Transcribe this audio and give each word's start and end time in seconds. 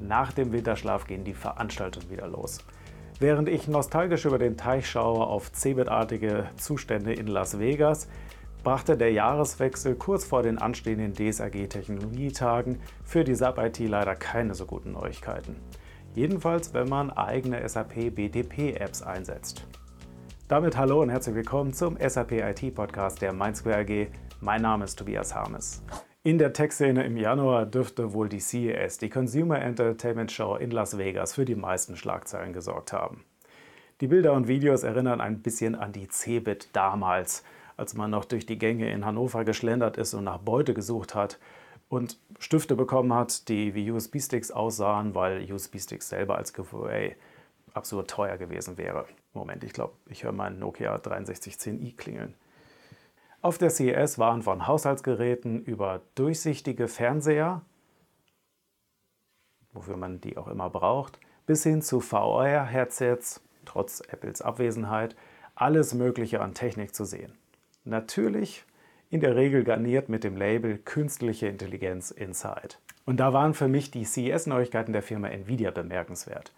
Nach 0.00 0.32
dem 0.32 0.52
Winterschlaf 0.52 1.06
gehen 1.06 1.24
die 1.24 1.34
Veranstaltungen 1.34 2.10
wieder 2.10 2.28
los. 2.28 2.58
Während 3.20 3.48
ich 3.48 3.66
nostalgisch 3.66 4.24
über 4.24 4.38
den 4.38 4.56
Teich 4.56 4.88
schaue 4.88 5.26
auf 5.26 5.52
Cebit-artige 5.52 6.48
Zustände 6.56 7.12
in 7.12 7.26
Las 7.26 7.58
Vegas, 7.58 8.08
brachte 8.62 8.96
der 8.96 9.12
Jahreswechsel 9.12 9.96
kurz 9.96 10.24
vor 10.24 10.42
den 10.42 10.58
anstehenden 10.58 11.14
DSAG-Technologietagen 11.14 12.78
für 13.04 13.24
die 13.24 13.34
SAP 13.34 13.58
IT 13.58 13.78
leider 13.80 14.14
keine 14.14 14.54
so 14.54 14.66
guten 14.66 14.92
Neuigkeiten. 14.92 15.56
Jedenfalls, 16.14 16.74
wenn 16.74 16.88
man 16.88 17.10
eigene 17.10 17.68
SAP 17.68 18.14
BTP-Apps 18.14 19.02
einsetzt. 19.02 19.66
Damit 20.48 20.76
hallo 20.76 21.02
und 21.02 21.10
herzlich 21.10 21.34
willkommen 21.34 21.72
zum 21.72 21.96
SAP 21.96 22.32
IT 22.32 22.74
Podcast 22.74 23.20
der 23.20 23.32
MindSquare 23.32 23.80
AG. 23.80 24.08
Mein 24.40 24.62
Name 24.62 24.84
ist 24.84 24.96
Tobias 24.96 25.34
Harmes. 25.34 25.82
In 26.28 26.36
der 26.36 26.52
Tech-Szene 26.52 27.04
im 27.04 27.16
Januar 27.16 27.64
dürfte 27.64 28.12
wohl 28.12 28.28
die 28.28 28.40
CES, 28.40 28.98
die 28.98 29.08
Consumer 29.08 29.62
Entertainment 29.62 30.30
Show 30.30 30.56
in 30.56 30.70
Las 30.70 30.98
Vegas, 30.98 31.32
für 31.32 31.46
die 31.46 31.54
meisten 31.54 31.96
Schlagzeilen 31.96 32.52
gesorgt 32.52 32.92
haben. 32.92 33.24
Die 34.02 34.08
Bilder 34.08 34.34
und 34.34 34.46
Videos 34.46 34.82
erinnern 34.82 35.22
ein 35.22 35.40
bisschen 35.40 35.74
an 35.74 35.92
die 35.92 36.06
Cebit 36.06 36.68
damals, 36.74 37.44
als 37.78 37.94
man 37.94 38.10
noch 38.10 38.26
durch 38.26 38.44
die 38.44 38.58
Gänge 38.58 38.92
in 38.92 39.06
Hannover 39.06 39.46
geschlendert 39.46 39.96
ist 39.96 40.12
und 40.12 40.24
nach 40.24 40.36
Beute 40.36 40.74
gesucht 40.74 41.14
hat 41.14 41.38
und 41.88 42.18
Stifte 42.38 42.76
bekommen 42.76 43.14
hat, 43.14 43.48
die 43.48 43.74
wie 43.74 43.90
USB-Sticks 43.90 44.50
aussahen, 44.50 45.14
weil 45.14 45.50
USB-Sticks 45.50 46.10
selber 46.10 46.36
als 46.36 46.52
Giveaway 46.52 47.16
absurd 47.72 48.10
teuer 48.10 48.36
gewesen 48.36 48.76
wäre. 48.76 49.06
Moment, 49.32 49.64
ich 49.64 49.72
glaube, 49.72 49.94
ich 50.10 50.24
höre 50.24 50.32
meinen 50.32 50.58
Nokia 50.58 50.94
6310i 50.94 51.96
klingeln. 51.96 52.34
Auf 53.40 53.56
der 53.56 53.70
CES 53.70 54.18
waren 54.18 54.42
von 54.42 54.66
Haushaltsgeräten 54.66 55.62
über 55.62 56.02
durchsichtige 56.16 56.88
Fernseher, 56.88 57.62
wofür 59.72 59.96
man 59.96 60.20
die 60.20 60.36
auch 60.36 60.48
immer 60.48 60.70
braucht, 60.70 61.20
bis 61.46 61.62
hin 61.62 61.80
zu 61.80 62.00
VR-Headsets, 62.00 63.40
trotz 63.64 64.00
Apples 64.00 64.42
Abwesenheit, 64.42 65.14
alles 65.54 65.94
Mögliche 65.94 66.40
an 66.40 66.54
Technik 66.54 66.96
zu 66.96 67.04
sehen. 67.04 67.32
Natürlich 67.84 68.64
in 69.08 69.20
der 69.20 69.36
Regel 69.36 69.62
garniert 69.62 70.08
mit 70.08 70.24
dem 70.24 70.36
Label 70.36 70.76
Künstliche 70.76 71.46
Intelligenz 71.46 72.10
Inside. 72.10 72.74
Und 73.06 73.18
da 73.18 73.32
waren 73.32 73.54
für 73.54 73.68
mich 73.68 73.92
die 73.92 74.04
CES-Neuigkeiten 74.04 74.92
der 74.92 75.02
Firma 75.02 75.28
Nvidia 75.28 75.70
bemerkenswert. 75.70 76.52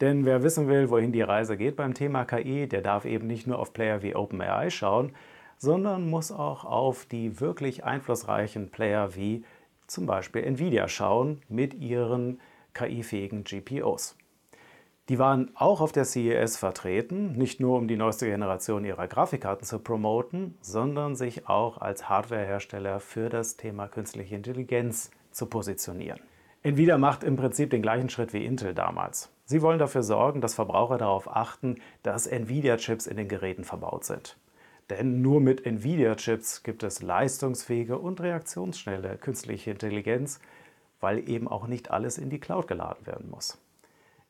Denn 0.00 0.26
wer 0.26 0.42
wissen 0.42 0.68
will, 0.68 0.90
wohin 0.90 1.10
die 1.10 1.22
Reise 1.22 1.56
geht 1.56 1.74
beim 1.74 1.94
Thema 1.94 2.24
KI, 2.24 2.68
der 2.68 2.82
darf 2.82 3.06
eben 3.06 3.26
nicht 3.26 3.46
nur 3.46 3.58
auf 3.58 3.72
Player 3.72 4.02
wie 4.02 4.14
OpenAI 4.14 4.70
schauen, 4.70 5.12
sondern 5.58 6.08
muss 6.08 6.32
auch 6.32 6.64
auf 6.64 7.04
die 7.06 7.40
wirklich 7.40 7.84
einflussreichen 7.84 8.70
Player 8.70 9.14
wie 9.14 9.44
zum 9.86 10.06
Beispiel 10.06 10.44
Nvidia 10.44 10.88
schauen 10.88 11.42
mit 11.48 11.74
ihren 11.74 12.40
KI-fähigen 12.74 13.44
GPUs. 13.44 14.16
Die 15.08 15.18
waren 15.18 15.50
auch 15.54 15.80
auf 15.80 15.92
der 15.92 16.04
CES 16.04 16.58
vertreten, 16.58 17.32
nicht 17.32 17.60
nur 17.60 17.78
um 17.78 17.88
die 17.88 17.96
neueste 17.96 18.26
Generation 18.26 18.84
ihrer 18.84 19.08
Grafikkarten 19.08 19.66
zu 19.66 19.78
promoten, 19.78 20.58
sondern 20.60 21.16
sich 21.16 21.48
auch 21.48 21.78
als 21.78 22.10
Hardwarehersteller 22.10 23.00
für 23.00 23.30
das 23.30 23.56
Thema 23.56 23.88
künstliche 23.88 24.36
Intelligenz 24.36 25.10
zu 25.30 25.46
positionieren. 25.46 26.20
Nvidia 26.62 26.98
macht 26.98 27.24
im 27.24 27.36
Prinzip 27.36 27.70
den 27.70 27.80
gleichen 27.80 28.10
Schritt 28.10 28.34
wie 28.34 28.44
Intel 28.44 28.74
damals. 28.74 29.30
Sie 29.46 29.62
wollen 29.62 29.78
dafür 29.78 30.02
sorgen, 30.02 30.42
dass 30.42 30.54
Verbraucher 30.54 30.98
darauf 30.98 31.34
achten, 31.34 31.76
dass 32.02 32.26
Nvidia-Chips 32.26 33.06
in 33.06 33.16
den 33.16 33.28
Geräten 33.28 33.64
verbaut 33.64 34.04
sind. 34.04 34.36
Denn 34.90 35.20
nur 35.20 35.40
mit 35.40 35.66
Nvidia-Chips 35.66 36.62
gibt 36.62 36.82
es 36.82 37.02
leistungsfähige 37.02 37.98
und 37.98 38.20
reaktionsschnelle 38.20 39.18
künstliche 39.18 39.70
Intelligenz, 39.70 40.40
weil 41.00 41.28
eben 41.28 41.46
auch 41.46 41.66
nicht 41.66 41.90
alles 41.90 42.18
in 42.18 42.30
die 42.30 42.40
Cloud 42.40 42.68
geladen 42.68 43.06
werden 43.06 43.30
muss. 43.30 43.58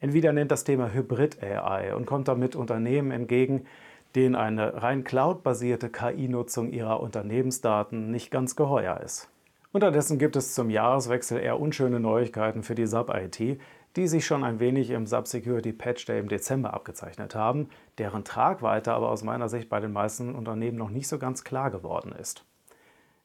Nvidia 0.00 0.32
nennt 0.32 0.50
das 0.50 0.64
Thema 0.64 0.92
Hybrid-AI 0.92 1.94
und 1.94 2.06
kommt 2.06 2.28
damit 2.28 2.56
Unternehmen 2.56 3.10
entgegen, 3.10 3.66
denen 4.14 4.34
eine 4.34 4.82
rein 4.82 5.04
cloud-basierte 5.04 5.90
KI-Nutzung 5.90 6.70
ihrer 6.70 7.00
Unternehmensdaten 7.00 8.10
nicht 8.10 8.30
ganz 8.30 8.56
geheuer 8.56 9.00
ist. 9.00 9.28
Unterdessen 9.72 10.18
gibt 10.18 10.36
es 10.36 10.54
zum 10.54 10.70
Jahreswechsel 10.70 11.38
eher 11.38 11.60
unschöne 11.60 12.00
Neuigkeiten 12.00 12.62
für 12.62 12.74
die 12.74 12.86
SAP-IT, 12.86 13.60
die 13.96 14.06
sich 14.08 14.26
schon 14.26 14.44
ein 14.44 14.60
wenig 14.60 14.90
im 14.90 15.06
Sub-Security 15.06 15.72
Patch 15.72 16.04
Day 16.04 16.20
im 16.20 16.28
Dezember 16.28 16.74
abgezeichnet 16.74 17.34
haben, 17.34 17.70
deren 17.96 18.24
Tragweite 18.24 18.92
aber 18.92 19.10
aus 19.10 19.24
meiner 19.24 19.48
Sicht 19.48 19.70
bei 19.70 19.80
den 19.80 19.92
meisten 19.92 20.34
Unternehmen 20.34 20.76
noch 20.76 20.90
nicht 20.90 21.08
so 21.08 21.18
ganz 21.18 21.44
klar 21.44 21.70
geworden 21.70 22.12
ist. 22.12 22.44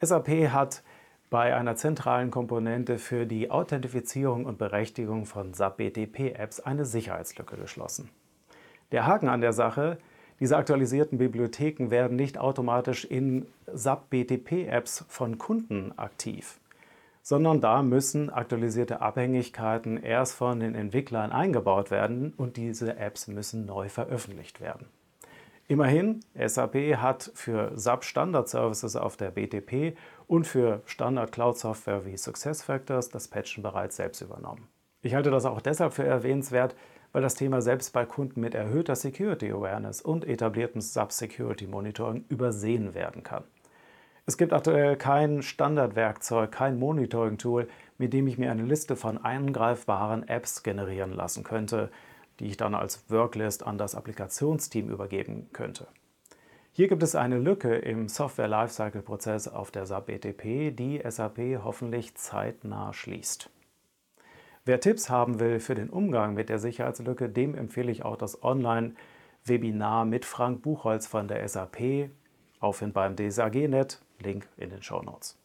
SAP 0.00 0.28
hat 0.50 0.84
bei 1.30 1.56
einer 1.56 1.74
zentralen 1.74 2.30
Komponente 2.30 2.98
für 2.98 3.26
die 3.26 3.50
Authentifizierung 3.50 4.44
und 4.44 4.58
Berechtigung 4.58 5.26
von 5.26 5.52
SAP 5.52 5.78
BTP-Apps 5.78 6.60
eine 6.60 6.84
Sicherheitslücke 6.84 7.56
geschlossen. 7.56 8.10
Der 8.92 9.06
Haken 9.06 9.28
an 9.28 9.40
der 9.40 9.52
Sache, 9.52 9.98
diese 10.38 10.56
aktualisierten 10.56 11.18
Bibliotheken 11.18 11.90
werden 11.90 12.16
nicht 12.16 12.38
automatisch 12.38 13.04
in 13.04 13.46
SAP 13.72 14.10
BTP-Apps 14.10 15.06
von 15.08 15.38
Kunden 15.38 15.96
aktiv 15.98 16.60
sondern 17.22 17.60
da 17.60 17.82
müssen 17.82 18.30
aktualisierte 18.30 19.00
Abhängigkeiten 19.00 19.96
erst 19.96 20.34
von 20.34 20.60
den 20.60 20.74
Entwicklern 20.74 21.32
eingebaut 21.32 21.90
werden 21.90 22.34
und 22.36 22.56
diese 22.56 22.96
Apps 22.96 23.28
müssen 23.28 23.64
neu 23.64 23.88
veröffentlicht 23.88 24.60
werden. 24.60 24.88
Immerhin, 25.68 26.20
SAP 26.34 26.74
hat 26.96 27.30
für 27.34 27.72
SAP 27.76 28.04
Standard 28.04 28.48
Services 28.48 28.96
auf 28.96 29.16
der 29.16 29.30
BTP 29.30 29.96
und 30.26 30.46
für 30.46 30.82
Standard 30.84 31.32
Cloud 31.32 31.56
Software 31.56 32.04
wie 32.04 32.16
SuccessFactors 32.16 33.08
das 33.08 33.28
Patchen 33.28 33.62
bereits 33.62 33.96
selbst 33.96 34.20
übernommen. 34.20 34.68
Ich 35.00 35.14
halte 35.14 35.30
das 35.30 35.46
auch 35.46 35.60
deshalb 35.60 35.94
für 35.94 36.04
erwähnenswert, 36.04 36.74
weil 37.12 37.22
das 37.22 37.36
Thema 37.36 37.62
selbst 37.62 37.92
bei 37.92 38.04
Kunden 38.04 38.40
mit 38.40 38.54
erhöhter 38.54 38.96
Security 38.96 39.50
Awareness 39.50 40.02
und 40.02 40.26
etabliertem 40.26 40.80
SAP 40.80 41.12
Security 41.12 41.66
Monitoring 41.66 42.24
übersehen 42.28 42.94
werden 42.94 43.22
kann. 43.22 43.44
Es 44.24 44.36
gibt 44.36 44.52
aktuell 44.52 44.96
kein 44.96 45.42
Standardwerkzeug, 45.42 46.52
kein 46.52 46.78
Monitoring-Tool, 46.78 47.66
mit 47.98 48.12
dem 48.12 48.28
ich 48.28 48.38
mir 48.38 48.52
eine 48.52 48.62
Liste 48.62 48.94
von 48.94 49.18
eingreifbaren 49.18 50.28
Apps 50.28 50.62
generieren 50.62 51.12
lassen 51.12 51.42
könnte, 51.42 51.90
die 52.38 52.46
ich 52.46 52.56
dann 52.56 52.76
als 52.76 53.10
Worklist 53.10 53.66
an 53.66 53.78
das 53.78 53.96
Applikationsteam 53.96 54.90
übergeben 54.90 55.48
könnte. 55.52 55.88
Hier 56.70 56.86
gibt 56.86 57.02
es 57.02 57.16
eine 57.16 57.38
Lücke 57.38 57.74
im 57.74 58.08
Software 58.08 58.46
Lifecycle 58.46 59.02
Prozess 59.02 59.48
auf 59.48 59.72
der 59.72 59.86
SAP 59.86 60.06
BTP, 60.06 60.70
die 60.70 61.02
SAP 61.04 61.64
hoffentlich 61.64 62.14
zeitnah 62.14 62.92
schließt. 62.92 63.50
Wer 64.64 64.78
Tipps 64.78 65.10
haben 65.10 65.40
will 65.40 65.58
für 65.58 65.74
den 65.74 65.90
Umgang 65.90 66.34
mit 66.34 66.48
der 66.48 66.60
Sicherheitslücke, 66.60 67.28
dem 67.28 67.56
empfehle 67.56 67.90
ich 67.90 68.04
auch 68.04 68.16
das 68.16 68.44
Online-Webinar 68.44 70.04
mit 70.04 70.24
Frank 70.24 70.62
Buchholz 70.62 71.08
von 71.08 71.26
der 71.26 71.46
SAP, 71.48 72.08
Aufwind 72.60 72.94
beim 72.94 73.16
DSAG-Net 73.16 74.00
Link 74.22 74.48
in 74.56 74.70
den 74.70 74.82
Show 74.82 75.02
Notes. 75.02 75.38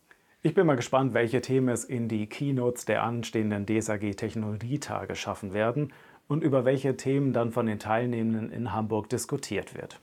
Ich 0.44 0.54
bin 0.54 0.68
mal 0.68 0.76
gespannt, 0.76 1.14
welche 1.14 1.42
Themen 1.42 1.70
es 1.70 1.84
in 1.84 2.08
die 2.08 2.28
Keynotes 2.28 2.86
der 2.86 3.04
anstehenden 3.04 3.66
DSAG 3.66 4.16
Technologietage 4.16 5.16
schaffen 5.16 5.54
werden 5.54 5.92
und 6.28 6.44
über 6.44 6.64
welche 6.64 6.96
Themen 6.96 7.34
dann 7.34 7.52
von 7.52 7.66
den 7.66 7.80
Teilnehmenden 7.80 8.52
in 8.52 8.74
Hamburg 8.74 9.10
diskutiert 9.10 9.76
wird. 9.76 10.00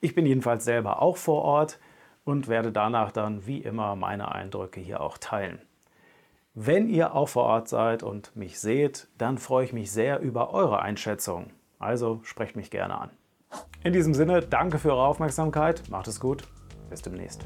Ich 0.00 0.14
bin 0.14 0.26
jedenfalls 0.26 0.64
selber 0.64 1.02
auch 1.02 1.16
vor 1.16 1.42
Ort 1.42 1.78
und 2.24 2.48
werde 2.48 2.72
danach 2.72 3.12
dann 3.12 3.46
wie 3.46 3.58
immer 3.58 3.96
meine 3.96 4.32
Eindrücke 4.32 4.80
hier 4.80 5.00
auch 5.00 5.18
teilen. 5.18 5.60
Wenn 6.54 6.88
ihr 6.88 7.14
auch 7.14 7.28
vor 7.28 7.44
Ort 7.44 7.68
seid 7.68 8.02
und 8.02 8.34
mich 8.36 8.60
seht, 8.60 9.08
dann 9.18 9.38
freue 9.38 9.64
ich 9.64 9.72
mich 9.72 9.90
sehr 9.90 10.20
über 10.20 10.54
eure 10.54 10.80
Einschätzung. 10.80 11.50
Also 11.78 12.20
sprecht 12.22 12.54
mich 12.54 12.70
gerne 12.70 12.96
an. 12.96 13.10
In 13.82 13.92
diesem 13.92 14.14
Sinne, 14.14 14.40
danke 14.40 14.78
für 14.78 14.92
eure 14.92 15.06
Aufmerksamkeit, 15.06 15.82
macht 15.90 16.08
es 16.08 16.20
gut, 16.20 16.44
bis 16.90 17.02
demnächst. 17.02 17.40